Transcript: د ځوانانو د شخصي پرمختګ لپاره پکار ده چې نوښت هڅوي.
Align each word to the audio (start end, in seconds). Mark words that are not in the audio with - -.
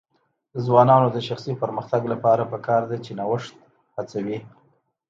د 0.53 0.55
ځوانانو 0.67 1.07
د 1.11 1.17
شخصي 1.27 1.53
پرمختګ 1.63 2.01
لپاره 2.13 2.49
پکار 2.53 2.81
ده 2.89 2.97
چې 3.05 3.11
نوښت 3.19 3.53
هڅوي. 3.95 4.37